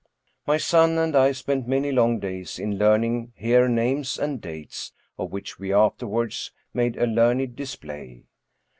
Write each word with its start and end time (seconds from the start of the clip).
My 0.47 0.57
son 0.57 0.97
and 0.97 1.15
I 1.15 1.31
spent 1.31 1.67
many 1.67 1.91
long 1.91 2.17
days 2.17 2.57
in 2.57 2.79
learning 2.79 3.33
here 3.35 3.67
names 3.69 4.17
and 4.17 4.41
dates, 4.41 4.93
of 5.19 5.31
which 5.31 5.59
we 5.59 5.71
afterwards 5.71 6.49
made 6.73 6.97
a 6.97 7.05
learned 7.05 7.55
display. 7.55 8.23